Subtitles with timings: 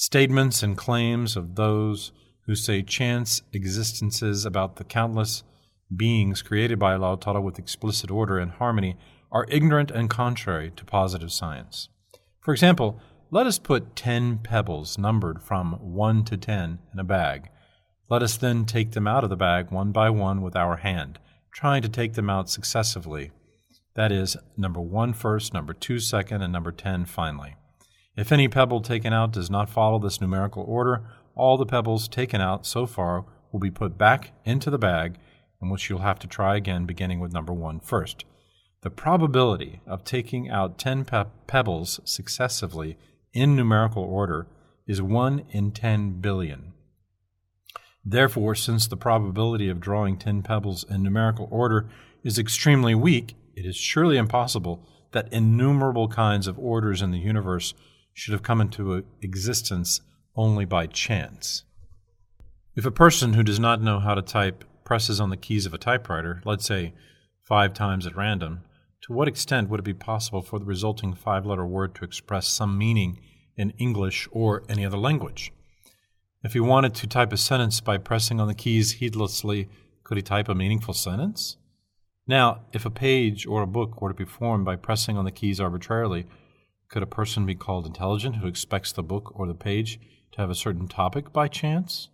[0.00, 2.10] Statements and claims of those
[2.46, 5.42] who say chance existences about the countless
[5.94, 8.96] beings created by Allah Ta'ala with explicit order and harmony
[9.30, 11.90] are ignorant and contrary to positive science.
[12.40, 12.98] For example,
[13.30, 17.50] let us put 10 pebbles numbered from 1 to 10 in a bag.
[18.08, 21.18] Let us then take them out of the bag one by one with our hand,
[21.52, 23.32] trying to take them out successively.
[23.96, 27.56] That is, number 1 first, number 2 second, and number 10 finally.
[28.20, 32.38] If any pebble taken out does not follow this numerical order, all the pebbles taken
[32.38, 35.16] out so far will be put back into the bag,
[35.62, 38.26] in which you'll have to try again beginning with number one first.
[38.82, 42.98] The probability of taking out 10 pe- pebbles successively
[43.32, 44.48] in numerical order
[44.86, 46.74] is 1 in 10 billion.
[48.04, 51.88] Therefore, since the probability of drawing 10 pebbles in numerical order
[52.22, 57.72] is extremely weak, it is surely impossible that innumerable kinds of orders in the universe
[58.12, 60.00] should have come into existence
[60.36, 61.64] only by chance.
[62.76, 65.74] If a person who does not know how to type presses on the keys of
[65.74, 66.94] a typewriter, let's say
[67.42, 68.60] five times at random,
[69.02, 72.46] to what extent would it be possible for the resulting five letter word to express
[72.46, 73.18] some meaning
[73.56, 75.52] in English or any other language?
[76.42, 79.68] If he wanted to type a sentence by pressing on the keys heedlessly,
[80.04, 81.56] could he type a meaningful sentence?
[82.26, 85.32] Now, if a page or a book were to be formed by pressing on the
[85.32, 86.26] keys arbitrarily,
[86.90, 90.00] could a person be called intelligent who expects the book or the page
[90.32, 92.08] to have a certain topic by chance?